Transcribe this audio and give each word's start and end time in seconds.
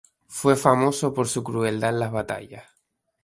Fue 0.25 0.55
famoso 0.55 1.13
por 1.13 1.27
su 1.27 1.43
crueldad 1.43 1.91
en 1.91 1.99
las 1.99 2.11
batallas. 2.11 2.65